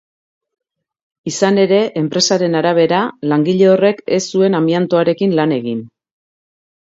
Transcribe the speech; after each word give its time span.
Izan 1.31 1.59
ere, 1.63 1.81
enpresaren 2.01 2.57
arabera, 2.61 3.01
langile 3.33 3.69
horrek 3.75 4.01
ez 4.19 4.21
zuen 4.33 4.59
amiantoarekin 4.61 5.37
lan 5.43 5.55
egin. 5.61 5.85